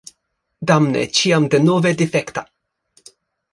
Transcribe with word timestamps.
Damne, 0.71 1.03
ĉiam 1.19 1.45
denove 1.55 1.93
difekta! 2.01 2.47